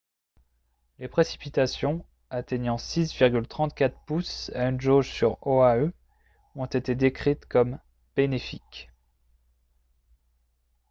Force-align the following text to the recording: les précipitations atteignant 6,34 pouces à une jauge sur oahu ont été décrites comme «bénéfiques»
les 0.97 1.07
précipitations 1.07 2.03
atteignant 2.31 2.77
6,34 2.77 3.93
pouces 4.07 4.49
à 4.55 4.67
une 4.67 4.81
jauge 4.81 5.11
sur 5.11 5.37
oahu 5.45 5.91
ont 6.55 6.65
été 6.65 6.95
décrites 6.95 7.45
comme 7.45 7.77
«bénéfiques» 8.15 8.89